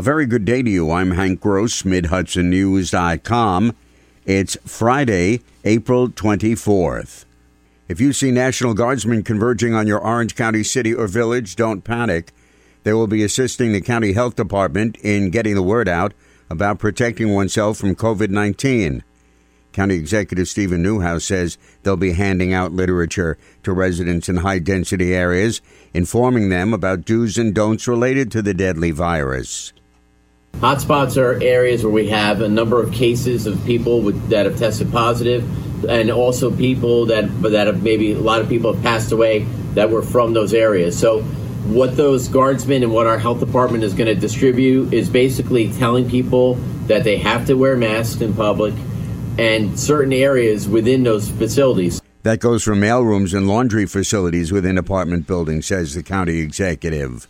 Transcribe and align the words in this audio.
A 0.00 0.02
very 0.02 0.24
good 0.24 0.46
day 0.46 0.62
to 0.62 0.70
you. 0.70 0.90
I'm 0.90 1.10
Hank 1.10 1.42
Gross, 1.42 1.82
MidHudsonNews.com. 1.82 3.76
It's 4.24 4.56
Friday, 4.64 5.42
April 5.62 6.08
24th. 6.08 7.26
If 7.86 8.00
you 8.00 8.14
see 8.14 8.30
National 8.30 8.72
Guardsmen 8.72 9.22
converging 9.24 9.74
on 9.74 9.86
your 9.86 10.00
Orange 10.00 10.34
County 10.34 10.62
city 10.62 10.94
or 10.94 11.06
village, 11.06 11.54
don't 11.54 11.84
panic. 11.84 12.32
They 12.82 12.94
will 12.94 13.08
be 13.08 13.22
assisting 13.22 13.74
the 13.74 13.82
county 13.82 14.14
health 14.14 14.36
department 14.36 14.96
in 15.02 15.28
getting 15.28 15.54
the 15.54 15.62
word 15.62 15.86
out 15.86 16.14
about 16.48 16.78
protecting 16.78 17.34
oneself 17.34 17.76
from 17.76 17.94
COVID 17.94 18.30
19. 18.30 19.04
County 19.72 19.96
Executive 19.96 20.48
Steven 20.48 20.82
Neuhaus 20.82 21.24
says 21.24 21.58
they'll 21.82 21.98
be 21.98 22.12
handing 22.12 22.54
out 22.54 22.72
literature 22.72 23.36
to 23.64 23.72
residents 23.74 24.30
in 24.30 24.38
high 24.38 24.60
density 24.60 25.14
areas, 25.14 25.60
informing 25.92 26.48
them 26.48 26.72
about 26.72 27.04
do's 27.04 27.36
and 27.36 27.54
don'ts 27.54 27.86
related 27.86 28.32
to 28.32 28.40
the 28.40 28.54
deadly 28.54 28.92
virus. 28.92 29.74
Hotspots 30.60 31.16
are 31.16 31.42
areas 31.42 31.82
where 31.82 31.92
we 31.92 32.08
have 32.08 32.42
a 32.42 32.48
number 32.48 32.82
of 32.82 32.92
cases 32.92 33.46
of 33.46 33.64
people 33.64 34.02
with, 34.02 34.28
that 34.28 34.44
have 34.44 34.58
tested 34.58 34.92
positive, 34.92 35.42
and 35.88 36.10
also 36.10 36.54
people 36.54 37.06
that 37.06 37.24
that 37.44 37.66
have 37.66 37.82
maybe 37.82 38.12
a 38.12 38.18
lot 38.18 38.42
of 38.42 38.48
people 38.50 38.74
have 38.74 38.82
passed 38.82 39.10
away 39.10 39.46
that 39.72 39.88
were 39.88 40.02
from 40.02 40.34
those 40.34 40.52
areas. 40.52 40.98
So, 40.98 41.22
what 41.72 41.96
those 41.96 42.28
guardsmen 42.28 42.82
and 42.82 42.92
what 42.92 43.06
our 43.06 43.18
health 43.18 43.40
department 43.40 43.84
is 43.84 43.94
going 43.94 44.08
to 44.08 44.14
distribute 44.14 44.92
is 44.92 45.08
basically 45.08 45.72
telling 45.72 46.10
people 46.10 46.56
that 46.88 47.04
they 47.04 47.16
have 47.16 47.46
to 47.46 47.54
wear 47.54 47.74
masks 47.74 48.20
in 48.20 48.34
public 48.34 48.74
and 49.38 49.80
certain 49.80 50.12
areas 50.12 50.68
within 50.68 51.04
those 51.04 51.30
facilities. 51.30 52.02
That 52.22 52.40
goes 52.40 52.64
for 52.64 52.74
mailrooms 52.74 53.32
and 53.32 53.48
laundry 53.48 53.86
facilities 53.86 54.52
within 54.52 54.76
apartment 54.76 55.26
buildings, 55.26 55.64
says 55.64 55.94
the 55.94 56.02
county 56.02 56.40
executive. 56.40 57.26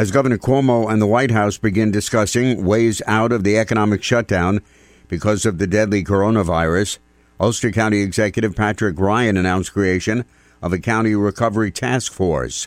As 0.00 0.10
Governor 0.10 0.38
Cuomo 0.38 0.90
and 0.90 1.02
the 1.02 1.06
White 1.06 1.30
House 1.30 1.58
begin 1.58 1.90
discussing 1.90 2.64
ways 2.64 3.02
out 3.06 3.32
of 3.32 3.44
the 3.44 3.58
economic 3.58 4.02
shutdown 4.02 4.62
because 5.08 5.44
of 5.44 5.58
the 5.58 5.66
deadly 5.66 6.02
coronavirus, 6.02 6.96
Ulster 7.38 7.70
County 7.70 8.00
Executive 8.00 8.56
Patrick 8.56 8.98
Ryan 8.98 9.36
announced 9.36 9.74
creation 9.74 10.24
of 10.62 10.72
a 10.72 10.78
county 10.78 11.14
recovery 11.14 11.70
task 11.70 12.14
force. 12.14 12.66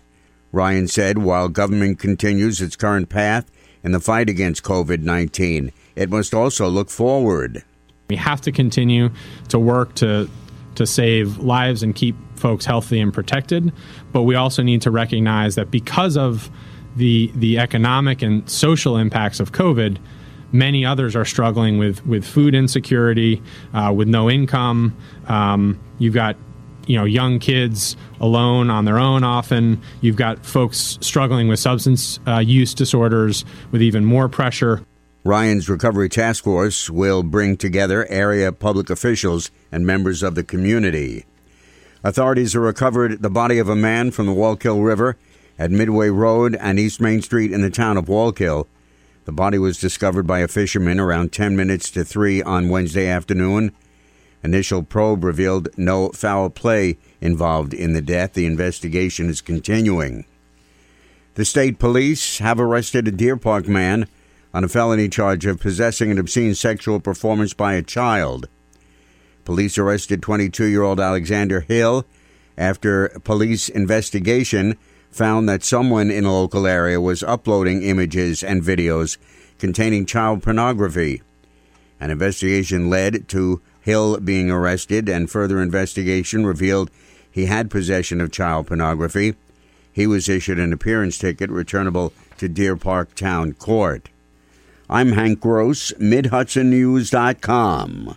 Ryan 0.52 0.88
said 0.88 1.17
while 1.17 1.50
government 1.50 1.98
continues 1.98 2.62
its 2.62 2.75
current 2.75 3.09
path 3.09 3.50
in 3.84 3.94
the 3.94 4.00
fight 4.00 4.30
against 4.30 4.62
COVID 4.62 5.02
19, 5.02 5.72
it 5.95 6.12
must 6.12 6.36
also 6.36 6.68
look 6.68 6.92
forward. 6.92 7.64
We 8.12 8.16
have 8.18 8.42
to 8.42 8.52
continue 8.52 9.09
to 9.50 9.58
work 9.58 9.95
to 9.95 10.30
to 10.75 10.86
save 10.86 11.40
lives 11.40 11.81
and 11.81 11.95
keep 11.95 12.16
folks 12.36 12.64
healthy 12.64 13.00
and 13.00 13.12
protected, 13.12 13.73
but 14.12 14.22
we 14.22 14.36
also 14.36 14.62
need 14.62 14.84
to 14.84 14.92
recognize 14.92 15.56
that 15.56 15.72
because 15.72 16.16
of 16.16 16.52
the 16.96 17.32
the 17.36 17.60
economic 17.60 18.22
and 18.22 18.48
social 18.50 18.98
impacts 18.98 19.40
of 19.40 19.52
COVID, 19.52 19.98
many 20.52 20.86
others 20.86 21.16
are 21.16 21.26
struggling 21.26 21.78
with 21.78 22.06
with 22.06 22.26
food 22.26 22.56
insecurity, 22.56 23.42
uh, 23.74 23.94
with 23.96 24.08
no 24.08 24.30
income. 24.30 24.96
Um, 25.28 25.80
you've 26.00 26.14
got 26.14 26.36
you 26.88 26.98
know 26.98 27.06
young 27.06 27.40
kids 27.40 27.96
alone 28.20 28.70
on 28.70 28.84
their 28.84 29.00
own 29.00 29.24
often 29.24 29.82
you've 30.02 30.18
got 30.18 30.46
folks 30.46 30.98
struggling 31.00 31.48
with 31.48 31.58
substance 31.58 32.20
uh, 32.28 32.40
use 32.40 32.74
disorders 32.74 33.46
with 33.72 33.82
even 33.82 34.04
more 34.04 34.28
pressure 34.28 34.86
Ryan's 35.26 35.70
Recovery 35.70 36.10
Task 36.10 36.44
Force 36.44 36.90
will 36.90 37.24
bring 37.24 37.56
together 37.56 38.06
area 38.10 38.52
public 38.52 38.90
officials 38.90 39.52
and 39.72 39.88
members 39.88 40.22
of 40.22 40.36
the 40.36 40.44
community. 40.44 41.24
Authorities 42.04 42.52
have 42.52 42.62
recovered 42.62 43.22
the 43.22 43.30
body 43.30 43.58
of 43.58 43.70
a 43.70 43.76
man 43.76 44.12
from 44.12 44.26
the 44.26 44.34
Wallkill 44.34 44.86
River 44.86 45.16
at 45.58 45.72
Midway 45.72 46.09
Road 46.09 46.56
and 46.59 46.80
East 46.80 47.00
Main 47.00 47.22
Street 47.22 47.52
in 47.52 47.62
the 47.62 47.70
town 47.70 47.98
of 47.98 48.06
Wallkill. 48.06 48.68
The 49.26 49.32
body 49.32 49.58
was 49.58 49.80
discovered 49.80 50.28
by 50.28 50.40
a 50.40 50.48
fisherman 50.48 51.00
around 51.00 51.32
10 51.32 51.56
minutes 51.56 51.90
to 51.92 52.04
3 52.04 52.42
on 52.44 52.70
Wednesday 52.70 53.08
afternoon. 53.08 53.72
Initial 54.44 54.84
probe 54.84 55.24
revealed 55.24 55.70
no 55.78 56.09
foul 56.09 56.50
play 56.50 56.97
involved 57.22 57.74
in 57.74 57.94
the 57.94 58.02
death. 58.02 58.34
The 58.34 58.46
investigation 58.46 59.30
is 59.30 59.40
continuing. 59.40 60.25
The 61.36 61.46
state 61.46 61.80
police 61.80 62.40
have 62.40 62.59
arrested 62.59 63.08
a 63.08 63.12
Deerpark 63.12 63.68
man 63.68 64.08
on 64.53 64.64
a 64.64 64.68
felony 64.68 65.08
charge 65.08 65.46
of 65.46 65.59
possessing 65.59 66.12
an 66.12 66.20
obscene 66.20 66.53
sexual 66.53 67.00
performance 67.00 67.53
by 67.53 67.74
a 67.74 67.81
child. 67.81 68.47
Police 69.46 69.78
arrested 69.78 70.22
22 70.22 70.66
year 70.66 70.84
old 70.84 71.00
Alexander 71.00 71.62
Hill 71.62 72.06
after 72.58 73.09
police 73.24 73.70
investigation 73.70 74.78
found 75.13 75.47
that 75.47 75.63
someone 75.63 76.09
in 76.09 76.25
a 76.25 76.34
local 76.34 76.66
area 76.66 77.00
was 77.00 77.22
uploading 77.24 77.84
images 77.84 78.44
and 78.44 78.63
videos 78.63 79.18
containing 79.59 80.06
child 80.06 80.44
pornography. 80.44 81.22
An 82.00 82.12
investigation 82.12 82.90
led 82.90 83.28
to 83.29 83.62
Hill 83.81 84.19
being 84.19 84.50
arrested, 84.50 85.07
and 85.09 85.29
further 85.29 85.62
investigation 85.62 86.46
revealed 86.46 86.90
he 87.29 87.46
had 87.46 87.69
possession 87.69 88.22
of 88.22 88.31
child 88.31 88.68
pornography. 88.68 89.35
He 89.91 90.07
was 90.07 90.29
issued 90.29 90.57
an 90.57 90.72
appearance 90.72 91.18
ticket 91.18 91.50
returnable 91.50 92.13
to 92.38 92.47
Deerpark 92.47 93.13
Town 93.13 93.52
Court. 93.53 94.07
I'm 94.90 95.12
Hank 95.12 95.41
Gross, 95.41 95.91
MidHudsonNews.com. 95.94 98.16